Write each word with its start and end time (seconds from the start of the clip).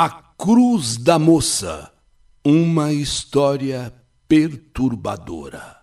A 0.00 0.08
Cruz 0.38 0.96
da 0.96 1.18
Moça 1.18 1.90
Uma 2.46 2.92
história 2.92 3.92
perturbadora. 4.28 5.76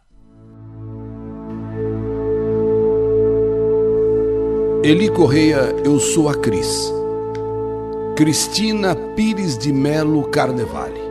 Eli 4.81 5.09
Correia, 5.09 5.75
eu 5.83 5.99
sou 5.99 6.29
a 6.29 6.33
Cris. 6.33 6.89
Cristina 8.15 8.95
Pires 8.95 9.57
de 9.57 9.73
Melo 9.73 10.29
Carnevale. 10.29 11.01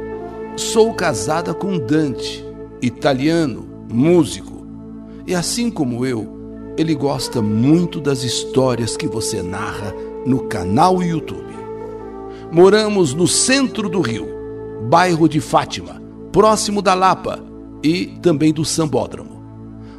Sou 0.57 0.95
casada 0.95 1.52
com 1.52 1.77
Dante, 1.77 2.43
italiano, 2.80 3.68
músico. 3.93 4.66
E 5.27 5.34
assim 5.34 5.71
como 5.71 6.07
eu, 6.07 6.73
ele 6.79 6.95
gosta 6.95 7.43
muito 7.43 8.00
das 8.00 8.23
histórias 8.23 8.96
que 8.96 9.07
você 9.07 9.43
narra 9.43 9.93
no 10.25 10.48
canal 10.48 11.02
YouTube. 11.02 11.54
Moramos 12.55 13.14
no 13.14 13.27
centro 13.27 13.89
do 13.89 14.00
Rio, 14.00 14.29
bairro 14.88 15.28
de 15.28 15.41
Fátima, 15.41 16.01
próximo 16.30 16.80
da 16.80 16.95
Lapa 16.95 17.45
e 17.83 18.06
também 18.23 18.52
do 18.52 18.65
Sambódromo. 18.65 19.42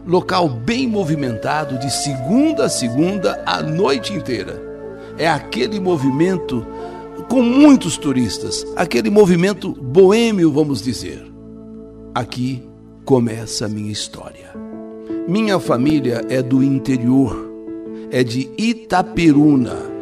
Local 0.08 0.48
bem 0.48 0.88
movimentado 0.88 1.78
de 1.78 1.92
segunda 1.92 2.64
a 2.64 2.70
segunda 2.70 3.44
a 3.46 3.62
noite 3.62 4.14
inteira. 4.14 4.64
É 5.18 5.28
aquele 5.28 5.82
movimento 5.82 6.66
com 7.28 7.42
muitos 7.42 7.98
turistas, 7.98 8.66
aquele 8.78 9.10
movimento 9.10 9.74
boêmio, 9.74 10.50
vamos 10.50 10.82
dizer. 10.82 11.30
Aqui 12.14 12.64
começa 13.04 13.66
a 13.66 13.68
minha 13.68 13.92
história. 13.92 14.56
Minha 15.28 15.60
família 15.60 16.22
é 16.30 16.42
do 16.42 16.64
interior, 16.64 17.52
é 18.10 18.24
de 18.24 18.50
Itaperuna 18.58 19.94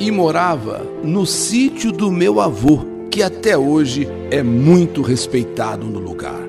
e 0.00 0.10
morava 0.10 0.82
no 1.04 1.26
sítio 1.26 1.92
do 1.92 2.10
meu 2.10 2.40
avô, 2.40 2.80
que 3.10 3.22
até 3.22 3.56
hoje 3.56 4.08
é 4.30 4.42
muito 4.42 5.02
respeitado 5.02 5.84
no 5.84 5.98
lugar. 5.98 6.40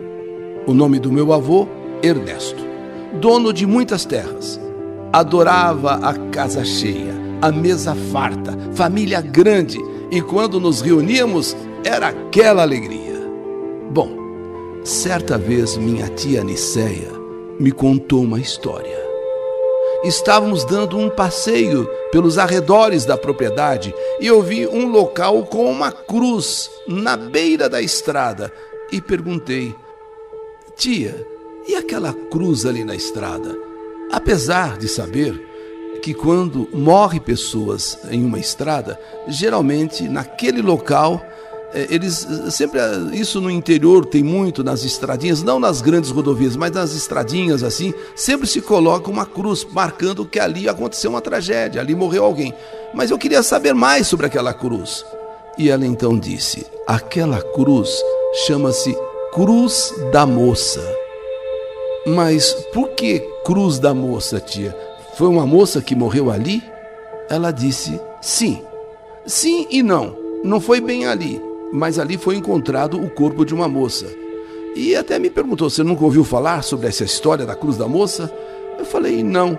O 0.65 0.73
nome 0.73 0.97
do 0.99 1.11
meu 1.11 1.33
avô, 1.33 1.67
Ernesto, 2.01 2.65
dono 3.19 3.51
de 3.51 3.67
muitas 3.67 4.05
terras. 4.05 4.57
Adorava 5.11 5.95
a 5.95 6.13
casa 6.29 6.63
cheia, 6.63 7.13
a 7.41 7.51
mesa 7.51 7.93
farta, 7.93 8.57
família 8.73 9.19
grande, 9.19 9.77
e 10.09 10.21
quando 10.21 10.57
nos 10.57 10.79
reuníamos 10.79 11.55
era 11.83 12.07
aquela 12.07 12.61
alegria. 12.61 13.19
Bom, 13.91 14.11
certa 14.85 15.37
vez 15.37 15.75
minha 15.75 16.07
tia 16.07 16.41
Niceia 16.41 17.11
me 17.59 17.71
contou 17.71 18.23
uma 18.23 18.39
história 18.39 19.10
estávamos 20.03 20.65
dando 20.65 20.97
um 20.97 21.09
passeio 21.09 21.85
pelos 22.11 22.37
arredores 22.37 23.05
da 23.05 23.17
propriedade 23.17 23.93
e 24.19 24.27
eu 24.27 24.41
vi 24.41 24.67
um 24.67 24.87
local 24.87 25.43
com 25.45 25.69
uma 25.69 25.91
cruz 25.91 26.69
na 26.87 27.15
beira 27.15 27.69
da 27.69 27.81
estrada 27.81 28.51
e 28.91 28.99
perguntei: 29.01 29.75
Tia, 30.75 31.25
e 31.67 31.75
aquela 31.75 32.13
cruz 32.13 32.65
ali 32.65 32.83
na 32.83 32.95
estrada? 32.95 33.57
Apesar 34.11 34.77
de 34.77 34.87
saber 34.87 35.49
que 36.01 36.13
quando 36.13 36.67
morre 36.73 37.19
pessoas 37.19 37.97
em 38.09 38.25
uma 38.25 38.39
estrada, 38.39 38.99
geralmente 39.27 40.07
naquele 40.09 40.61
local 40.61 41.23
eles 41.73 42.27
sempre 42.49 42.79
isso 43.13 43.39
no 43.39 43.49
interior 43.49 44.05
tem 44.05 44.23
muito 44.23 44.63
nas 44.63 44.83
estradinhas, 44.83 45.41
não 45.41 45.59
nas 45.59 45.81
grandes 45.81 46.09
rodovias, 46.09 46.55
mas 46.55 46.71
nas 46.71 46.93
estradinhas 46.93 47.63
assim, 47.63 47.93
sempre 48.15 48.45
se 48.47 48.61
coloca 48.61 49.09
uma 49.09 49.25
cruz 49.25 49.65
marcando 49.71 50.25
que 50.25 50.39
ali 50.39 50.67
aconteceu 50.67 51.11
uma 51.11 51.21
tragédia, 51.21 51.81
ali 51.81 51.95
morreu 51.95 52.25
alguém. 52.25 52.53
Mas 52.93 53.09
eu 53.09 53.17
queria 53.17 53.41
saber 53.41 53.73
mais 53.73 54.07
sobre 54.07 54.25
aquela 54.25 54.53
cruz. 54.53 55.05
E 55.57 55.69
ela 55.69 55.85
então 55.85 56.17
disse: 56.17 56.65
"Aquela 56.85 57.41
cruz 57.41 57.89
chama-se 58.45 58.95
Cruz 59.33 59.93
da 60.11 60.25
Moça". 60.25 60.81
Mas 62.05 62.51
por 62.73 62.89
que 62.89 63.19
Cruz 63.45 63.79
da 63.79 63.93
Moça, 63.93 64.39
tia? 64.39 64.75
Foi 65.15 65.27
uma 65.27 65.45
moça 65.45 65.81
que 65.81 65.95
morreu 65.95 66.29
ali? 66.29 66.61
Ela 67.29 67.51
disse: 67.51 67.99
"Sim". 68.21 68.61
Sim 69.25 69.67
e 69.69 69.83
não. 69.83 70.17
Não 70.43 70.59
foi 70.59 70.81
bem 70.81 71.05
ali 71.05 71.50
mas 71.71 71.97
ali 71.97 72.17
foi 72.17 72.35
encontrado 72.35 73.01
o 73.01 73.09
corpo 73.09 73.45
de 73.45 73.53
uma 73.53 73.67
moça. 73.67 74.07
E 74.75 74.95
até 74.95 75.19
me 75.19 75.29
perguntou: 75.29 75.69
Você 75.69 75.83
nunca 75.83 76.03
ouviu 76.03 76.23
falar 76.23 76.63
sobre 76.63 76.87
essa 76.87 77.03
história 77.03 77.45
da 77.45 77.55
cruz 77.55 77.77
da 77.77 77.87
moça? 77.87 78.31
Eu 78.77 78.85
falei: 78.85 79.23
Não. 79.23 79.57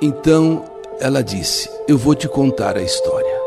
Então 0.00 0.64
ela 0.98 1.22
disse: 1.22 1.68
Eu 1.86 1.96
vou 1.96 2.14
te 2.14 2.28
contar 2.28 2.76
a 2.76 2.82
história. 2.82 3.40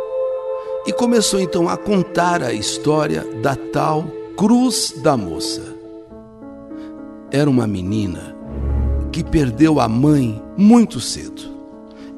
E 0.86 0.92
começou 0.92 1.40
então 1.40 1.70
a 1.70 1.78
contar 1.78 2.44
a 2.44 2.52
história 2.52 3.26
da 3.42 3.56
tal 3.56 4.06
cruz 4.36 4.94
da 4.98 5.16
moça. 5.16 5.62
Era 7.32 7.50
uma 7.50 7.66
menina 7.66 8.36
que 9.12 9.24
perdeu 9.24 9.80
a 9.80 9.88
mãe 9.88 10.42
muito 10.58 11.00
cedo 11.00 11.42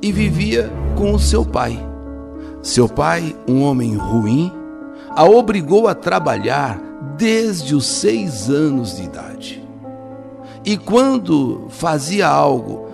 e 0.01 0.11
vivia 0.11 0.71
com 0.97 1.13
o 1.13 1.19
seu 1.19 1.45
pai. 1.45 1.77
Seu 2.61 2.89
pai, 2.89 3.35
um 3.47 3.61
homem 3.61 3.95
ruim, 3.95 4.51
a 5.15 5.23
obrigou 5.23 5.87
a 5.87 5.95
trabalhar 5.95 6.79
desde 7.17 7.73
os 7.73 7.85
seis 7.85 8.49
anos 8.49 8.97
de 8.97 9.03
idade. 9.03 9.63
E 10.65 10.77
quando 10.77 11.67
fazia 11.69 12.27
algo 12.27 12.89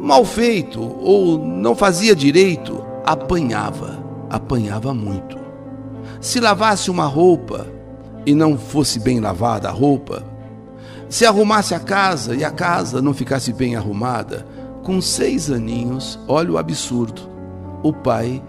mal 0.00 0.24
feito 0.24 0.80
ou 0.80 1.38
não 1.38 1.74
fazia 1.74 2.16
direito, 2.16 2.82
apanhava, 3.04 4.02
apanhava 4.30 4.94
muito. 4.94 5.36
Se 6.20 6.40
lavasse 6.40 6.90
uma 6.90 7.06
roupa 7.06 7.66
e 8.24 8.34
não 8.34 8.56
fosse 8.56 8.98
bem 8.98 9.20
lavada 9.20 9.68
a 9.68 9.72
roupa, 9.72 10.24
se 11.08 11.26
arrumasse 11.26 11.74
a 11.74 11.80
casa 11.80 12.34
e 12.34 12.44
a 12.44 12.50
casa 12.50 13.02
não 13.02 13.12
ficasse 13.12 13.52
bem 13.52 13.76
arrumada, 13.76 14.46
com 14.82 15.00
seis 15.00 15.50
aninhos, 15.50 16.18
olha 16.26 16.52
o 16.52 16.58
absurdo, 16.58 17.22
o 17.82 17.92
pai 17.92 18.42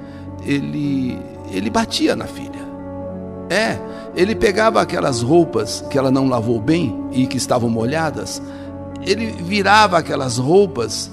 ele 0.46 1.20
ele 1.52 1.70
batia 1.70 2.16
na 2.16 2.26
filha. 2.26 2.63
É, 3.54 3.80
ele 4.16 4.34
pegava 4.34 4.82
aquelas 4.82 5.22
roupas 5.22 5.84
que 5.92 5.96
ela 5.96 6.10
não 6.10 6.28
lavou 6.28 6.60
bem 6.60 7.08
e 7.12 7.28
que 7.28 7.38
estavam 7.38 7.70
molhadas, 7.70 8.42
ele 9.06 9.28
virava 9.28 10.00
aquelas 10.00 10.40
roupas 10.40 11.12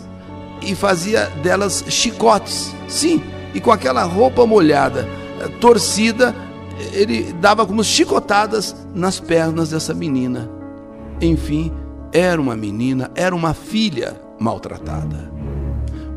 e 0.62 0.75
fazia 0.75 1.27
delas 1.43 1.84
chicotes. 1.89 2.75
Sim, 2.89 3.23
e 3.55 3.61
com 3.61 3.71
aquela 3.71 4.05
roupa 4.05 4.47
molhada, 4.47 5.06
eh, 5.39 5.49
torcida, 5.61 6.34
ele 6.95 7.31
dava 7.34 7.67
como 7.67 7.84
chicotadas 7.84 8.75
nas 8.95 9.21
pernas 9.21 9.69
dessa 9.69 9.93
menina. 9.93 10.49
Enfim, 11.21 11.71
era 12.11 12.41
uma 12.41 12.56
menina, 12.56 13.11
era 13.15 13.37
uma 13.37 13.53
filha 13.53 14.19
maltratada. 14.39 15.31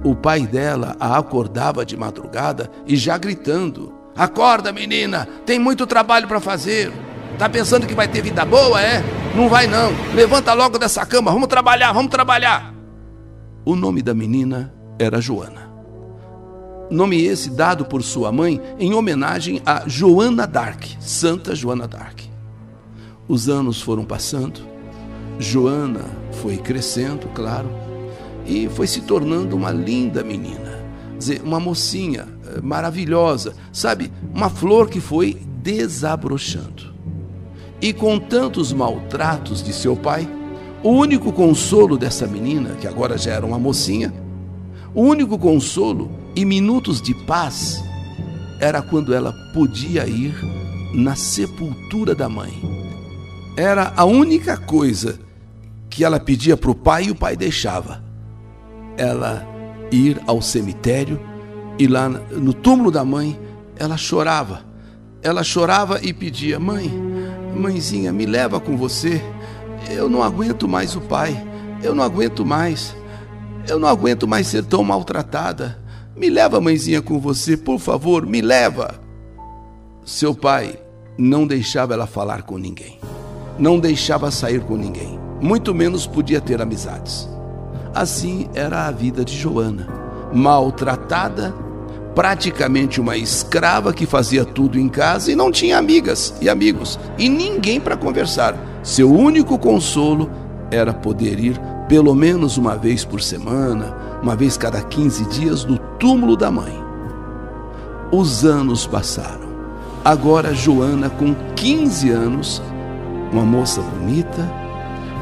O 0.06 0.16
pai 0.16 0.48
dela 0.48 0.96
a 1.02 1.18
acordava 1.18 1.86
de 1.86 1.98
madrugada 1.98 2.70
e 2.88 2.96
já 2.96 3.18
gritando: 3.18 4.03
Acorda, 4.16 4.72
menina, 4.72 5.28
tem 5.46 5.58
muito 5.58 5.88
trabalho 5.88 6.28
para 6.28 6.40
fazer. 6.40 6.92
Tá 7.38 7.50
pensando 7.50 7.88
que 7.88 7.96
vai 7.96 8.08
ter 8.08 8.22
vida 8.22 8.46
boa, 8.46 8.82
é? 8.82 9.04
Não 9.36 9.50
vai 9.50 9.66
não. 9.66 9.92
Levanta 10.14 10.54
logo 10.54 10.78
dessa 10.78 11.06
cama, 11.06 11.32
vamos 11.32 11.48
trabalhar, 11.48 11.92
vamos 11.92 12.12
trabalhar. 12.12 12.74
O 13.66 13.76
nome 13.76 14.02
da 14.02 14.14
menina 14.14 14.74
era 15.00 15.20
Joana. 15.20 15.72
Nome 16.92 17.24
esse 17.24 17.50
dado 17.50 17.86
por 17.86 18.04
sua 18.04 18.32
mãe 18.32 18.62
em 18.78 18.94
homenagem 18.94 19.62
a 19.66 19.84
Joana 19.88 20.46
Dark, 20.46 20.84
Santa 21.00 21.56
Joana 21.56 21.88
Dark. 21.88 22.20
Os 23.28 23.50
anos 23.50 23.82
foram 23.82 24.06
passando, 24.06 24.62
Joana 25.40 26.06
foi 26.42 26.58
crescendo, 26.58 27.28
claro, 27.34 27.70
e 28.46 28.70
foi 28.70 28.86
se 28.86 29.02
tornando 29.02 29.56
uma 29.56 29.72
linda 29.72 30.24
menina, 30.24 30.84
dizer, 31.18 31.42
uma 31.42 31.60
mocinha 31.60 32.28
maravilhosa, 32.62 33.56
sabe? 33.72 34.12
Uma 34.34 34.50
flor 34.50 34.90
que 34.90 35.00
foi 35.00 35.38
desabrochando. 35.62 36.94
E 37.82 37.92
com 37.94 38.20
tantos 38.20 38.72
maltratos 38.72 39.64
de 39.64 39.74
seu 39.74 39.96
pai, 39.96 40.28
o 40.84 40.90
único 40.90 41.32
consolo 41.32 41.98
dessa 41.98 42.28
menina, 42.28 42.76
que 42.76 42.88
agora 42.88 43.18
já 43.18 43.32
era 43.32 43.46
uma 43.46 43.60
mocinha, 43.60 44.14
o 44.94 45.02
único 45.02 45.40
consolo 45.40 46.12
e 46.36 46.46
minutos 46.46 47.02
de 47.02 47.14
paz 47.26 47.84
era 48.60 48.82
quando 48.82 49.14
ela 49.14 49.34
podia 49.54 50.08
ir 50.08 50.34
na 50.94 51.16
sepultura 51.16 52.14
da 52.14 52.30
mãe. 52.30 52.54
Era 53.58 53.94
a 53.96 54.06
única 54.06 54.58
coisa 54.58 55.20
que 55.90 56.04
ela 56.04 56.20
pedia 56.20 56.56
para 56.56 56.72
o 56.72 56.76
pai 56.76 57.06
e 57.06 57.12
o 57.12 57.16
pai 57.16 57.36
deixava. 57.36 58.04
Ela 58.98 59.48
ir 59.92 60.22
ao 60.26 60.42
cemitério 60.42 61.20
e 61.78 61.88
lá 61.88 62.10
no 62.10 62.54
túmulo 62.54 62.92
da 62.92 63.04
mãe, 63.04 63.40
ela 63.76 63.98
chorava. 63.98 64.62
Ela 65.22 65.44
chorava 65.44 66.00
e 66.02 66.14
pedia: 66.14 66.60
Mãe, 66.60 66.92
mãezinha, 67.56 68.12
me 68.12 68.26
leva 68.26 68.60
com 68.60 68.78
você. 68.78 69.22
Eu 69.90 70.10
não 70.10 70.24
aguento 70.24 70.68
mais 70.68 70.96
o 70.96 71.02
pai. 71.02 71.46
Eu 71.82 71.94
não 71.94 72.04
aguento 72.04 72.46
mais. 72.46 72.96
Eu 73.68 73.80
não 73.80 73.88
aguento 73.88 74.28
mais 74.28 74.48
ser 74.48 74.64
tão 74.66 74.84
maltratada. 74.84 75.80
Me 76.16 76.30
leva, 76.30 76.62
mãezinha, 76.62 77.02
com 77.02 77.20
você, 77.20 77.58
por 77.58 77.80
favor, 77.80 78.26
me 78.26 78.42
leva. 78.42 79.02
Seu 80.06 80.36
pai 80.36 80.78
não 81.18 81.46
deixava 81.48 81.94
ela 81.94 82.08
falar 82.08 82.44
com 82.44 82.58
ninguém, 82.58 83.00
não 83.58 83.80
deixava 83.80 84.32
sair 84.32 84.62
com 84.62 84.76
ninguém, 84.76 85.20
muito 85.42 85.74
menos 85.74 86.08
podia 86.08 86.42
ter 86.42 86.62
amizades. 86.62 87.30
Assim 87.94 88.50
era 88.54 88.88
a 88.88 88.92
vida 88.92 89.24
de 89.24 89.38
Joana, 89.38 89.88
maltratada, 90.34 91.54
praticamente 92.16 93.02
uma 93.02 93.18
escrava 93.18 93.94
que 93.94 94.06
fazia 94.06 94.46
tudo 94.46 94.80
em 94.80 94.88
casa 94.88 95.32
e 95.32 95.36
não 95.36 95.52
tinha 95.52 95.78
amigas 95.78 96.34
e 96.42 96.50
amigos 96.50 97.00
e 97.18 97.28
ninguém 97.28 97.80
para 97.80 97.98
conversar. 97.98 98.56
Seu 98.84 99.12
único 99.12 99.58
consolo 99.58 100.30
era 100.70 100.94
poder 100.94 101.40
ir 101.40 101.60
pelo 101.88 102.16
menos 102.16 102.58
uma 102.58 102.76
vez 102.76 103.04
por 103.04 103.22
semana, 103.22 103.96
uma 104.22 104.36
vez 104.36 104.58
cada 104.58 104.82
15 104.82 105.26
dias, 105.26 105.66
no 105.66 105.78
túmulo 105.78 106.36
da 106.36 106.50
mãe. 106.50 106.74
Os 108.12 108.46
anos 108.46 108.88
passaram. 108.88 109.54
Agora, 110.04 110.54
Joana, 110.54 111.10
com 111.10 111.36
15 111.56 112.10
anos, 112.10 112.62
uma 113.32 113.44
moça 113.44 113.82
bonita, 113.82 114.52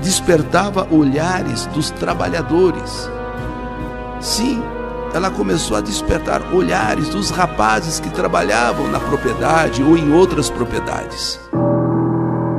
despertava 0.01 0.87
olhares 0.91 1.65
dos 1.67 1.91
trabalhadores. 1.91 3.09
Sim, 4.19 4.61
ela 5.13 5.29
começou 5.29 5.75
a 5.75 5.81
despertar 5.81 6.41
olhares 6.53 7.09
dos 7.09 7.29
rapazes 7.29 7.99
que 7.99 8.09
trabalhavam 8.09 8.89
na 8.89 8.99
propriedade 8.99 9.83
ou 9.83 9.97
em 9.97 10.13
outras 10.13 10.49
propriedades. 10.49 11.39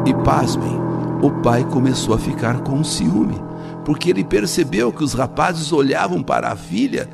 E 0.05 0.13
pasmem, 0.23 0.79
o 1.23 1.31
pai 1.31 1.65
começou 1.65 2.15
a 2.15 2.19
ficar 2.19 2.61
com 2.61 2.85
ciúme, 2.85 3.41
porque 3.85 4.11
ele 4.11 4.25
percebeu 4.25 4.93
que 4.93 5.03
os 5.03 5.15
rapazes 5.15 5.73
olhavam 5.73 6.23
para 6.23 6.51
a 6.51 6.57
filha 6.57 7.09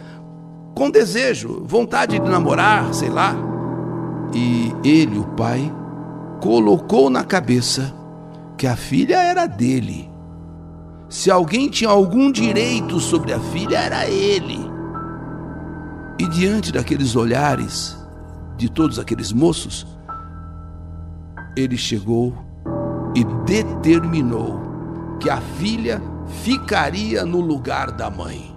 com 0.75 0.91
desejo, 0.91 1.63
vontade 1.65 2.19
de 2.19 2.29
namorar, 2.29 2.93
sei 2.95 3.11
lá. 3.11 3.35
E 4.33 4.73
ele, 4.85 5.19
o 5.19 5.25
pai, 5.25 5.73
colocou 6.41 7.11
na 7.11 7.25
cabeça 7.25 7.95
que 8.57 8.67
a 8.67 8.77
filha 8.77 9.17
era 9.17 9.47
dele. 9.47 10.11
Se 11.09 11.31
alguém 11.31 11.69
tinha 11.69 11.91
algum 11.91 12.31
direito 12.31 13.01
sobre 13.01 13.33
a 13.33 13.41
filha, 13.41 13.79
era 13.79 14.09
ele. 14.09 14.68
E 16.19 16.27
diante 16.27 16.73
daqueles 16.73 17.15
olhares 17.15 17.97
de 18.57 18.69
todos 18.69 18.99
aqueles 18.99 19.33
moços, 19.33 19.87
ele 21.57 21.77
chegou 21.77 22.35
e 23.15 23.25
determinou 23.45 24.61
que 25.21 25.31
a 25.31 25.41
filha 25.41 26.03
ficaria 26.43 27.25
no 27.25 27.41
lugar 27.41 27.93
da 27.93 28.11
mãe. 28.11 28.57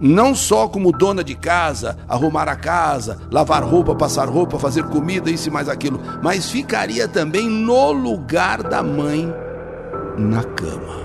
Não 0.00 0.34
só 0.34 0.66
como 0.66 0.90
dona 0.90 1.22
de 1.22 1.36
casa, 1.36 1.96
arrumar 2.08 2.48
a 2.48 2.56
casa, 2.56 3.20
lavar 3.30 3.62
roupa, 3.62 3.94
passar 3.94 4.28
roupa, 4.28 4.58
fazer 4.58 4.84
comida, 4.84 5.30
isso 5.30 5.48
e 5.48 5.52
mais 5.52 5.68
aquilo, 5.68 6.00
mas 6.22 6.50
ficaria 6.50 7.06
também 7.06 7.48
no 7.48 7.92
lugar 7.92 8.62
da 8.62 8.82
mãe 8.82 9.32
na 10.18 10.42
cama. 10.42 11.04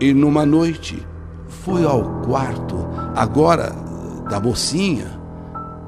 E 0.00 0.14
numa 0.14 0.46
noite 0.46 1.06
foi 1.46 1.84
ao 1.84 2.22
quarto, 2.22 2.88
agora 3.14 3.72
da 4.34 4.40
mocinha, 4.40 5.16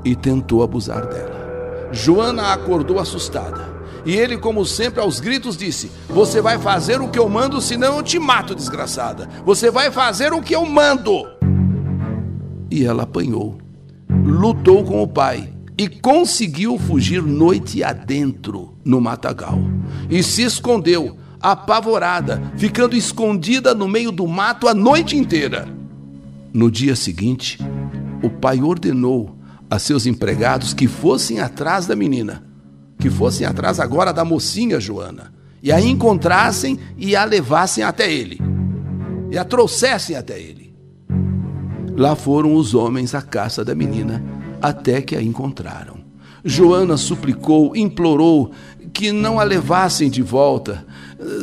e 0.04 0.14
tentou 0.14 0.62
abusar 0.62 1.04
dela. 1.08 1.88
Joana 1.90 2.52
acordou 2.52 3.00
assustada. 3.00 3.75
E 4.04 4.14
ele, 4.14 4.38
como 4.38 4.64
sempre, 4.64 5.00
aos 5.00 5.19
gritos 5.19 5.56
disse: 5.56 5.90
Você 6.08 6.40
vai 6.40 6.56
fazer 6.56 7.00
o 7.00 7.08
que 7.08 7.19
eu 7.19 7.28
mando, 7.28 7.60
senão 7.60 7.96
eu 7.96 8.04
te 8.04 8.20
mato, 8.20 8.54
desgraçada. 8.54 9.28
Você 9.44 9.69
vai 9.69 9.90
fazer 9.90 10.32
o 10.32 10.40
que 10.40 10.54
eu 10.54 10.64
mando. 10.64 11.26
E 12.70 12.84
ela 12.84 13.02
apanhou, 13.02 13.58
lutou 14.25 14.84
com 14.84 15.02
o 15.02 15.08
pai 15.08 15.52
e 15.76 15.88
conseguiu 15.88 16.78
fugir 16.78 17.20
noite 17.20 17.82
adentro 17.82 18.76
no 18.84 19.00
matagal. 19.00 19.58
E 20.08 20.22
se 20.22 20.43
escondeu, 20.43 21.16
apavorada, 21.43 22.40
ficando 22.56 22.94
escondida 22.94 23.75
no 23.75 23.88
meio 23.88 24.12
do 24.12 24.25
mato 24.28 24.69
a 24.69 24.75
noite 24.75 25.16
inteira. 25.16 25.66
No 26.52 26.70
dia 26.70 26.94
seguinte, 26.94 27.58
o 28.26 28.31
pai 28.31 28.62
ordenou 28.62 29.37
a 29.70 29.78
seus 29.78 30.06
empregados 30.06 30.75
que 30.75 30.87
fossem 30.87 31.40
atrás 31.40 31.87
da 31.87 31.96
menina 31.96 32.46
que 32.99 33.11
fossem 33.11 33.46
atrás 33.46 33.78
agora 33.78 34.12
da 34.12 34.25
mocinha 34.25 34.81
Joana, 34.81 35.32
e 35.62 35.73
a 35.73 35.81
encontrassem 35.81 36.78
e 36.96 37.14
a 37.17 37.25
levassem 37.25 37.84
até 37.84 38.12
ele, 38.12 38.40
e 39.31 39.38
a 39.38 39.44
trouxessem 39.44 40.17
até 40.17 40.38
ele. 40.40 40.75
Lá 41.96 42.14
foram 42.14 42.55
os 42.55 42.75
homens 42.75 43.14
à 43.14 43.23
caça 43.23 43.64
da 43.64 43.75
menina, 43.75 44.23
até 44.61 45.00
que 45.00 45.17
a 45.17 45.22
encontraram. 45.22 45.96
Joana 46.44 46.96
suplicou, 46.96 47.75
implorou 47.75 48.52
que 48.93 49.11
não 49.11 49.40
a 49.40 49.43
levassem 49.43 50.08
de 50.08 50.22
volta. 50.22 50.87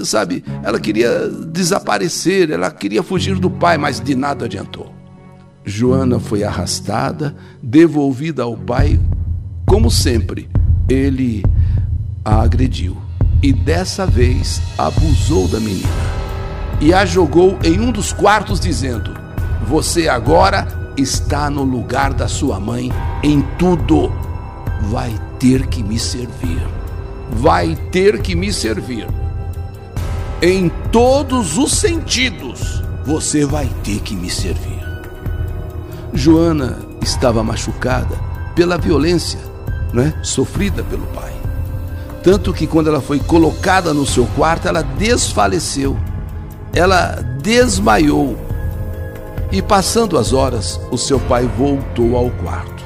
Sabe, 0.05 0.43
ela 0.63 0.79
queria 0.79 1.27
desaparecer, 1.27 2.51
ela 2.51 2.71
queria 2.71 3.03
fugir 3.03 3.37
do 3.37 3.49
pai, 3.49 3.77
mas 3.77 3.99
de 3.99 4.15
nada 4.15 4.45
adiantou. 4.45 4.93
Joana 5.65 6.19
foi 6.19 6.43
arrastada, 6.43 7.35
devolvida 7.61 8.43
ao 8.43 8.57
pai, 8.57 8.99
como 9.65 9.89
sempre, 9.89 10.49
ele 10.89 11.43
a 12.23 12.41
agrediu 12.41 12.97
e 13.41 13.51
dessa 13.51 14.05
vez 14.05 14.61
abusou 14.77 15.47
da 15.47 15.59
menina 15.59 16.13
e 16.83 16.93
a 16.93 17.05
jogou 17.05 17.57
em 17.63 17.79
um 17.79 17.91
dos 17.91 18.11
quartos, 18.11 18.59
dizendo: 18.59 19.13
Você 19.67 20.09
agora 20.09 20.93
está 20.97 21.49
no 21.49 21.63
lugar 21.63 22.13
da 22.13 22.27
sua 22.27 22.59
mãe 22.59 22.91
em 23.23 23.41
tudo. 23.57 24.11
Vai 24.89 25.17
ter 25.39 25.67
que 25.67 25.81
me 25.81 25.97
servir. 25.97 26.61
Vai 27.31 27.75
ter 27.91 28.21
que 28.21 28.35
me 28.35 28.51
servir. 28.51 29.07
Em 30.41 30.69
todos 30.91 31.57
os 31.57 31.71
sentidos, 31.71 32.83
você 33.05 33.45
vai 33.45 33.69
ter 33.81 34.01
que 34.01 34.13
me 34.13 34.29
servir. 34.29 34.72
Joana 36.23 36.79
estava 37.01 37.43
machucada 37.43 38.17
pela 38.55 38.77
violência 38.77 39.41
né, 39.91 40.13
sofrida 40.23 40.81
pelo 40.81 41.05
pai. 41.07 41.33
Tanto 42.23 42.53
que 42.53 42.65
quando 42.65 42.87
ela 42.87 43.01
foi 43.01 43.19
colocada 43.19 43.93
no 43.93 44.05
seu 44.05 44.25
quarto, 44.27 44.65
ela 44.65 44.81
desfaleceu, 44.81 45.97
ela 46.73 47.21
desmaiou. 47.41 48.37
E 49.51 49.61
passando 49.61 50.17
as 50.17 50.31
horas, 50.31 50.79
o 50.91 50.97
seu 50.97 51.19
pai 51.19 51.45
voltou 51.57 52.15
ao 52.15 52.29
quarto. 52.29 52.85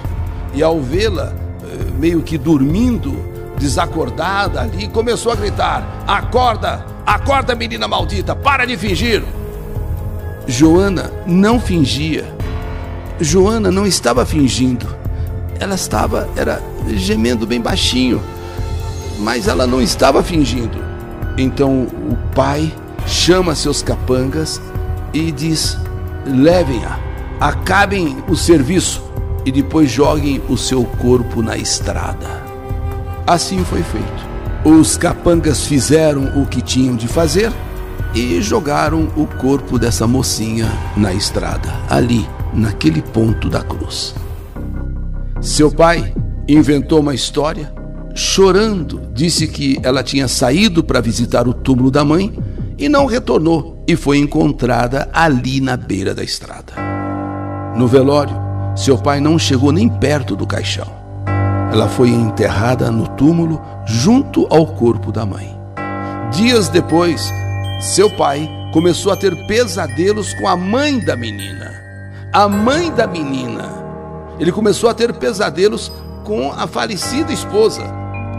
E 0.55 0.63
ao 0.63 0.81
vê-la, 0.81 1.31
eh, 1.61 1.91
meio 1.99 2.23
que 2.23 2.39
dormindo, 2.39 3.15
desacordada 3.59 4.61
ali, 4.61 4.87
começou 4.87 5.31
a 5.31 5.35
gritar: 5.35 6.03
Acorda, 6.07 6.83
acorda, 7.05 7.53
menina 7.53 7.87
maldita, 7.87 8.35
para 8.35 8.65
de 8.65 8.75
fingir. 8.75 9.23
Joana 10.47 11.11
não 11.27 11.59
fingia. 11.59 12.35
Joana 13.19 13.71
não 13.71 13.85
estava 13.85 14.25
fingindo 14.25 14.87
ela 15.59 15.75
estava 15.75 16.29
era 16.35 16.61
gemendo 16.87 17.45
bem 17.45 17.59
baixinho, 17.59 18.21
mas 19.19 19.47
ela 19.47 19.65
não 19.65 19.81
estava 19.81 20.23
fingindo. 20.23 20.77
Então 21.37 21.83
o 21.83 22.17
pai 22.33 22.71
chama 23.05 23.55
seus 23.55 23.81
capangas 23.81 24.61
e 25.13 25.31
diz: 25.31 25.77
levem-a, 26.25 26.99
acabem 27.39 28.17
o 28.27 28.35
serviço 28.35 29.03
e 29.45 29.51
depois 29.51 29.89
joguem 29.89 30.41
o 30.49 30.57
seu 30.57 30.83
corpo 30.83 31.41
na 31.41 31.57
estrada. 31.57 32.45
Assim 33.25 33.63
foi 33.63 33.83
feito. 33.83 34.27
Os 34.63 34.97
capangas 34.97 35.65
fizeram 35.65 36.41
o 36.41 36.45
que 36.45 36.61
tinham 36.61 36.95
de 36.95 37.07
fazer 37.07 37.51
e 38.13 38.41
jogaram 38.41 39.07
o 39.15 39.25
corpo 39.25 39.77
dessa 39.77 40.07
mocinha 40.07 40.67
na 40.95 41.13
estrada, 41.13 41.73
ali, 41.89 42.27
naquele 42.53 43.01
ponto 43.01 43.49
da 43.49 43.61
cruz. 43.61 44.15
Seu 45.41 45.71
pai 45.71 46.13
inventou 46.47 46.99
uma 46.99 47.13
história, 47.13 47.71
chorando, 48.15 49.01
disse 49.13 49.47
que 49.47 49.79
ela 49.83 50.03
tinha 50.03 50.27
saído 50.27 50.83
para 50.83 51.01
visitar 51.01 51.47
o 51.47 51.53
túmulo 51.53 51.91
da 51.91 52.03
mãe 52.03 52.33
e 52.77 52.89
não 52.89 53.05
retornou 53.05 53.83
e 53.87 53.95
foi 53.95 54.17
encontrada 54.17 55.09
ali 55.13 55.61
na 55.61 55.77
beira 55.77 56.13
da 56.13 56.23
estrada. 56.23 56.73
No 57.75 57.87
velório, 57.87 58.35
seu 58.75 58.97
pai 58.97 59.19
não 59.19 59.37
chegou 59.37 59.71
nem 59.71 59.87
perto 59.87 60.35
do 60.35 60.45
caixão. 60.45 60.87
Ela 61.71 61.87
foi 61.87 62.09
enterrada 62.09 62.89
no 62.91 63.07
túmulo 63.09 63.61
junto 63.85 64.47
ao 64.49 64.65
corpo 64.65 65.11
da 65.11 65.25
mãe. 65.25 65.55
Dias 66.31 66.69
depois, 66.69 67.31
seu 67.79 68.09
pai 68.09 68.49
começou 68.73 69.11
a 69.11 69.17
ter 69.17 69.35
pesadelos 69.47 70.33
com 70.35 70.47
a 70.47 70.55
mãe 70.55 70.99
da 70.99 71.15
menina. 71.15 71.76
A 72.33 72.47
mãe 72.47 72.91
da 72.91 73.07
menina 73.07 73.77
ele 74.39 74.51
começou 74.51 74.89
a 74.89 74.93
ter 74.93 75.13
pesadelos 75.13 75.91
com 76.23 76.51
a 76.51 76.67
falecida 76.67 77.33
esposa, 77.33 77.81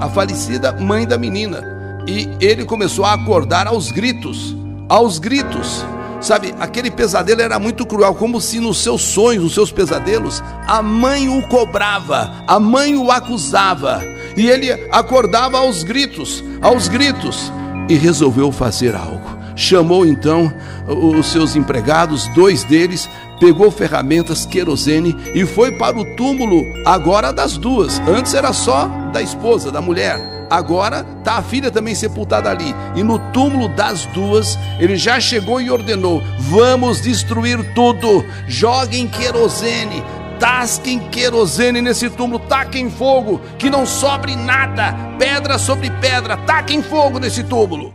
a 0.01 0.09
falecida 0.09 0.73
mãe 0.73 1.07
da 1.07 1.19
menina. 1.19 2.03
E 2.07 2.29
ele 2.41 2.65
começou 2.65 3.05
a 3.05 3.15
acordar 3.15 3.67
aos 3.67 3.91
gritos, 3.91 4.57
aos 4.89 5.19
gritos. 5.19 5.85
Sabe, 6.21 6.55
aquele 6.59 6.91
pesadelo 6.91 7.41
era 7.41 7.59
muito 7.59 7.87
cruel, 7.87 8.15
como 8.15 8.41
se 8.41 8.59
nos 8.59 8.79
seus 8.79 9.03
sonhos, 9.03 9.45
nos 9.45 9.55
seus 9.55 9.71
pesadelos, 9.71 10.43
a 10.67 10.83
mãe 10.83 11.29
o 11.29 11.47
cobrava, 11.49 12.33
a 12.47 12.59
mãe 12.59 12.97
o 12.97 13.11
acusava. 13.11 14.01
E 14.37 14.49
ele 14.49 14.73
acordava 14.91 15.59
aos 15.59 15.83
gritos, 15.85 16.43
aos 16.61 16.89
gritos, 16.89 17.53
e 17.89 17.95
resolveu 17.95 18.51
fazer 18.51 18.97
algo. 18.97 19.18
Chamou 19.59 20.07
então 20.07 20.55
os 20.87 21.27
seus 21.27 21.57
empregados, 21.57 22.29
dois 22.29 22.63
deles, 22.63 23.11
pegou 23.41 23.73
ferramentas, 23.73 24.47
querosene 24.47 25.17
e 25.35 25.45
foi 25.45 25.73
para 25.73 25.99
o 25.99 26.05
túmulo 26.15 26.63
agora 26.87 27.33
das 27.33 27.57
duas. 27.57 27.99
Antes 28.07 28.35
era 28.35 28.53
só 28.53 28.87
da 29.13 29.21
esposa, 29.21 29.73
da 29.73 29.81
mulher. 29.81 30.47
Agora 30.49 31.05
está 31.19 31.39
a 31.39 31.43
filha 31.43 31.73
também 31.73 31.93
sepultada 31.93 32.49
ali. 32.49 32.73
E 32.95 33.03
no 33.03 33.19
túmulo 33.33 33.69
das 33.69 34.07
duas, 34.07 34.57
ele 34.79 34.95
já 34.95 35.19
chegou 35.19 35.61
e 35.61 35.73
ordenou: 35.73 36.23
vamos 36.39 37.01
destruir 37.01 37.75
tudo, 37.75 38.25
joguem 38.47 39.09
querosene, 39.09 40.05
tasquem 40.39 41.01
querosene 41.11 41.83
nesse 41.83 42.09
túmulo, 42.09 42.39
taquem 42.39 42.89
fogo, 42.89 43.41
que 43.59 43.69
não 43.69 43.85
sobre 43.85 44.37
nada, 44.37 44.95
pedra 45.19 45.59
sobre 45.59 45.91
pedra, 45.91 46.37
taquem 46.37 46.81
fogo 46.81 47.19
nesse 47.19 47.43
túmulo. 47.43 47.93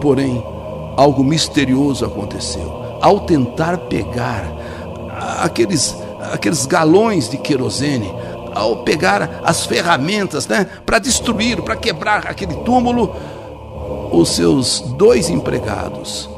Porém, 0.00 0.42
algo 0.96 1.24
misterioso 1.24 2.04
aconteceu. 2.04 2.98
Ao 3.00 3.20
tentar 3.20 3.78
pegar 3.78 4.44
aqueles, 5.40 5.96
aqueles 6.32 6.66
galões 6.66 7.28
de 7.28 7.36
querosene, 7.36 8.12
ao 8.54 8.78
pegar 8.78 9.40
as 9.44 9.66
ferramentas 9.66 10.46
né, 10.46 10.66
para 10.84 10.98
destruir, 10.98 11.62
para 11.62 11.76
quebrar 11.76 12.26
aquele 12.26 12.54
túmulo, 12.56 13.14
os 14.12 14.30
seus 14.30 14.80
dois 14.80 15.30
empregados, 15.30 16.28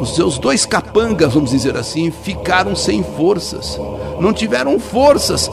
os 0.00 0.14
seus 0.14 0.38
dois 0.38 0.64
capangas, 0.64 1.34
vamos 1.34 1.50
dizer 1.50 1.76
assim, 1.76 2.10
ficaram 2.10 2.76
sem 2.76 3.02
forças, 3.02 3.78
não 4.20 4.32
tiveram 4.32 4.78
forças 4.78 5.50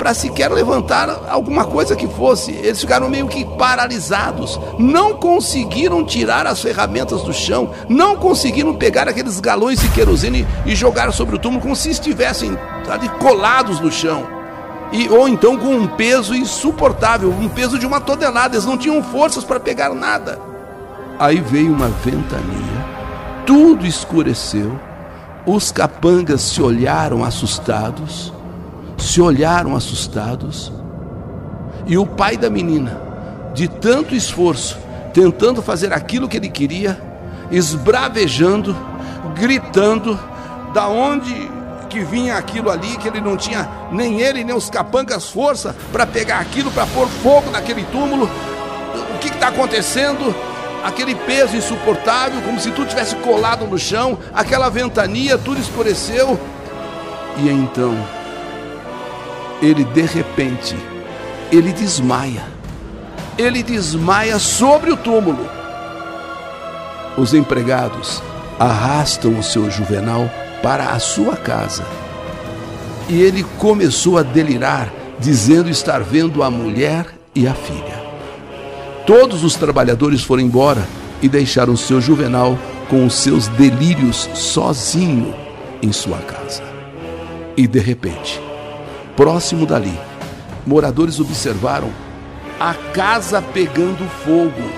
para 0.00 0.14
sequer 0.14 0.50
levantar 0.50 1.26
alguma 1.28 1.62
coisa 1.62 1.94
que 1.94 2.08
fosse. 2.08 2.52
Eles 2.52 2.80
ficaram 2.80 3.06
meio 3.06 3.28
que 3.28 3.44
paralisados, 3.44 4.58
não 4.78 5.12
conseguiram 5.12 6.02
tirar 6.02 6.46
as 6.46 6.62
ferramentas 6.62 7.20
do 7.20 7.34
chão, 7.34 7.70
não 7.86 8.16
conseguiram 8.16 8.74
pegar 8.74 9.06
aqueles 9.06 9.38
galões 9.40 9.78
de 9.78 9.90
querosene 9.90 10.46
e 10.64 10.74
jogar 10.74 11.12
sobre 11.12 11.36
o 11.36 11.38
túmulo 11.38 11.60
como 11.60 11.76
se 11.76 11.90
estivessem 11.90 12.58
ali 12.88 13.10
colados 13.20 13.78
no 13.78 13.92
chão. 13.92 14.26
E, 14.90 15.06
ou 15.10 15.28
então 15.28 15.58
com 15.58 15.76
um 15.76 15.86
peso 15.86 16.34
insuportável, 16.34 17.28
um 17.28 17.50
peso 17.50 17.78
de 17.78 17.86
uma 17.86 18.00
tonelada, 18.00 18.54
eles 18.54 18.64
não 18.64 18.78
tinham 18.78 19.02
forças 19.02 19.44
para 19.44 19.60
pegar 19.60 19.92
nada. 19.92 20.40
Aí 21.18 21.42
veio 21.42 21.74
uma 21.74 21.88
ventania, 21.88 22.86
tudo 23.44 23.86
escureceu, 23.86 24.80
os 25.44 25.70
capangas 25.70 26.40
se 26.40 26.62
olharam 26.62 27.22
assustados, 27.22 28.32
se 29.00 29.20
olharam 29.20 29.74
assustados, 29.74 30.72
e 31.86 31.96
o 31.96 32.06
pai 32.06 32.36
da 32.36 32.50
menina, 32.50 33.00
de 33.54 33.66
tanto 33.66 34.14
esforço, 34.14 34.78
tentando 35.12 35.62
fazer 35.62 35.92
aquilo 35.92 36.28
que 36.28 36.36
ele 36.36 36.48
queria, 36.48 37.00
esbravejando, 37.50 38.76
gritando, 39.34 40.18
da 40.72 40.86
onde 40.86 41.50
que 41.88 42.04
vinha 42.04 42.36
aquilo 42.36 42.70
ali, 42.70 42.96
que 42.98 43.08
ele 43.08 43.20
não 43.20 43.36
tinha 43.36 43.68
nem 43.90 44.20
ele 44.20 44.44
nem 44.44 44.54
os 44.54 44.70
capangas 44.70 45.28
força 45.28 45.74
para 45.90 46.06
pegar 46.06 46.38
aquilo, 46.38 46.70
para 46.70 46.86
pôr 46.86 47.08
fogo 47.08 47.50
naquele 47.50 47.82
túmulo. 47.84 48.30
O 49.14 49.18
que 49.18 49.28
está 49.28 49.48
acontecendo? 49.48 50.32
Aquele 50.84 51.14
peso 51.14 51.56
insuportável, 51.56 52.40
como 52.42 52.60
se 52.60 52.70
tudo 52.70 52.88
tivesse 52.88 53.16
colado 53.16 53.66
no 53.66 53.78
chão, 53.78 54.18
aquela 54.32 54.68
ventania, 54.68 55.36
tudo 55.36 55.60
escureceu. 55.60 56.38
E 57.38 57.48
então, 57.48 57.96
ele 59.62 59.84
de 59.84 60.02
repente, 60.02 60.76
ele 61.52 61.72
desmaia. 61.72 62.44
Ele 63.36 63.62
desmaia 63.62 64.38
sobre 64.38 64.90
o 64.90 64.96
túmulo. 64.96 65.48
Os 67.16 67.34
empregados 67.34 68.22
arrastam 68.58 69.38
o 69.38 69.42
seu 69.42 69.70
juvenal 69.70 70.30
para 70.62 70.90
a 70.90 70.98
sua 70.98 71.36
casa. 71.36 71.84
E 73.08 73.20
ele 73.20 73.44
começou 73.58 74.18
a 74.18 74.22
delirar, 74.22 74.92
dizendo 75.18 75.68
estar 75.68 76.02
vendo 76.02 76.42
a 76.42 76.50
mulher 76.50 77.06
e 77.34 77.46
a 77.46 77.54
filha. 77.54 78.00
Todos 79.06 79.42
os 79.42 79.54
trabalhadores 79.54 80.22
foram 80.22 80.42
embora 80.42 80.86
e 81.22 81.28
deixaram 81.28 81.76
seu 81.76 82.00
juvenal 82.00 82.58
com 82.88 83.04
os 83.04 83.14
seus 83.14 83.48
delírios 83.48 84.28
sozinho 84.34 85.34
em 85.82 85.92
sua 85.92 86.18
casa. 86.18 86.62
E 87.56 87.66
de 87.66 87.78
repente, 87.78 88.40
próximo 89.16 89.66
dali, 89.66 89.98
moradores 90.66 91.20
observaram 91.20 91.90
a 92.58 92.74
casa 92.74 93.40
pegando 93.40 94.04
fogo. 94.24 94.70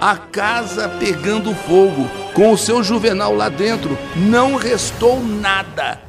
A 0.00 0.16
casa 0.16 0.88
pegando 0.88 1.54
fogo 1.54 2.08
com 2.32 2.52
o 2.52 2.58
seu 2.58 2.82
juvenal 2.84 3.34
lá 3.34 3.48
dentro, 3.48 3.98
não 4.16 4.54
restou 4.54 5.20
nada. 5.20 6.00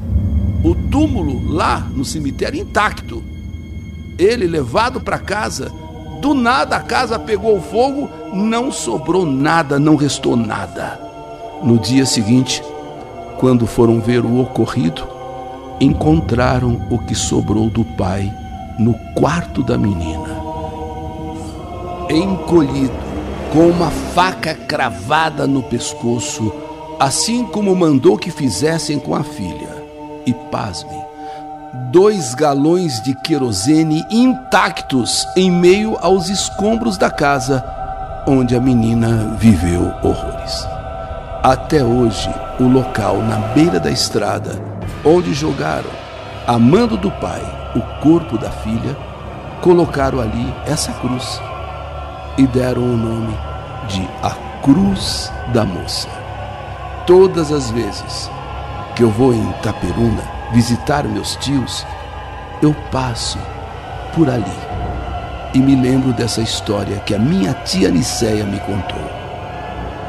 O 0.64 0.76
túmulo 0.76 1.52
lá 1.52 1.80
no 1.80 2.06
cemitério 2.06 2.60
intacto. 2.60 3.24
Ele 4.18 4.46
levado 4.46 5.02
para 5.02 5.18
casa, 5.18 5.72
do 6.20 6.34
nada 6.34 6.76
a 6.76 6.82
casa 6.82 7.18
pegou 7.18 7.62
fogo, 7.62 8.10
não 8.34 8.72
sobrou 8.72 9.26
nada, 9.26 9.80
não 9.80 9.96
restou 9.96 10.36
nada. 10.36 11.00
No 11.64 11.80
dia 11.80 12.06
seguinte, 12.06 12.62
quando 13.40 13.66
foram 13.66 14.00
ver 14.00 14.24
o 14.26 14.40
ocorrido, 14.40 15.08
encontraram 15.80 16.82
o 16.90 16.98
que 17.00 17.16
sobrou 17.16 17.70
do 17.70 17.84
pai 17.84 18.34
no 18.78 18.94
quarto 19.14 19.64
da 19.64 19.78
menina. 19.78 20.40
Encolhido, 22.10 22.94
com 23.52 23.68
uma 23.68 23.90
faca 23.90 24.54
cravada 24.54 25.48
no 25.48 25.64
pescoço, 25.64 26.52
assim 27.00 27.46
como 27.46 27.76
mandou 27.76 28.18
que 28.18 28.32
fizessem 28.32 29.00
com 29.00 29.16
a 29.16 29.24
filha. 29.24 29.80
E 30.26 30.34
pasmem, 30.34 31.02
dois 31.92 32.34
galões 32.34 33.02
de 33.02 33.16
querosene 33.16 34.06
intactos 34.12 35.28
em 35.36 35.50
meio 35.50 35.98
aos 36.02 36.30
escombros 36.30 36.98
da 36.98 37.10
casa 37.10 37.64
onde 38.28 38.56
a 38.56 38.60
menina 38.60 39.36
viveu 39.40 39.92
horrores. 40.04 40.68
Até 41.42 41.84
hoje, 41.84 42.30
o 42.60 42.64
local 42.64 43.24
na 43.24 43.38
beira 43.54 43.80
da 43.80 43.90
estrada 43.90 44.79
onde 45.06 45.34
jogaram, 45.34 45.90
a 46.46 46.58
mando 46.58 46.98
do 46.98 47.12
pai, 47.12 47.42
o 47.76 47.82
corpo 48.02 48.38
da 48.38 48.50
filha, 48.50 48.98
colocaram 49.62 50.20
ali 50.20 50.54
essa 50.66 50.92
cruz 50.94 51.42
e 52.38 52.48
deram 52.48 52.82
o 52.82 52.98
nome 52.98 53.38
de 53.88 54.08
A 54.24 54.32
Cruz 54.64 55.32
da 55.54 55.66
Moça. 55.66 56.10
Todas 57.06 57.52
as 57.52 57.72
vezes 57.72 58.30
que 58.96 59.04
eu 59.04 59.10
vou 59.10 59.34
em 59.34 59.50
Itaperuna 59.52 60.24
visitar 60.52 61.04
meus 61.04 61.36
tios, 61.38 61.86
eu 62.62 62.76
passo 62.92 63.38
por 64.14 64.30
ali 64.30 64.80
e 65.54 65.60
me 65.60 65.76
lembro 65.76 66.14
dessa 66.14 66.42
história 66.42 67.00
que 67.00 67.16
a 67.16 67.20
minha 67.20 67.54
tia 67.54 67.90
Nicéia 67.90 68.46
me 68.46 68.60
contou. 68.60 69.10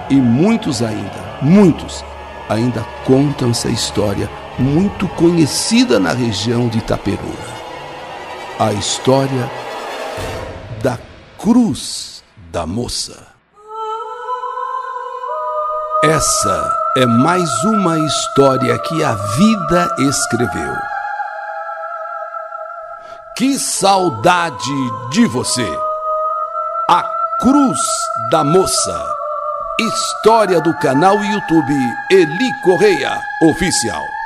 E 0.09 0.17
muitos 0.17 0.83
ainda, 0.83 1.39
muitos 1.41 2.05
ainda 2.49 2.85
contam 3.05 3.51
essa 3.51 3.69
história 3.69 4.29
muito 4.61 5.09
conhecida 5.09 5.99
na 5.99 6.13
região 6.13 6.69
de 6.69 6.79
Itaperuna. 6.79 7.61
A 8.59 8.73
história 8.75 9.51
da 10.83 10.99
cruz 11.39 12.23
da 12.53 12.67
moça. 12.67 13.27
Essa 16.05 16.77
é 16.97 17.07
mais 17.07 17.49
uma 17.65 17.99
história 17.99 18.79
que 18.79 19.03
a 19.03 19.15
vida 19.15 19.95
escreveu. 19.99 20.75
Que 23.37 23.59
saudade 23.59 25.11
de 25.11 25.27
você! 25.27 25.79
A 26.91 27.03
Cruz 27.41 27.81
da 28.31 28.45
Moça. 28.45 29.15
História 29.81 30.61
do 30.61 30.77
canal 30.79 31.17
YouTube 31.25 31.75
Eli 32.11 32.51
Correia 32.63 33.19
Oficial. 33.45 34.20